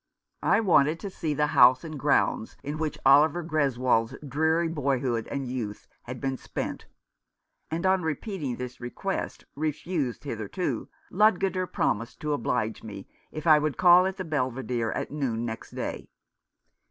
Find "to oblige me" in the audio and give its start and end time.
12.21-13.07